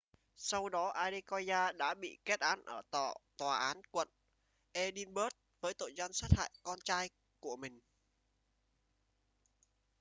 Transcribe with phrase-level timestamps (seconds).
[0.37, 2.81] sau đó adekoya đã bị kết án ở
[3.37, 4.07] tòa án quận
[4.71, 7.79] edinburgh với tội danh sát hại con trai của mình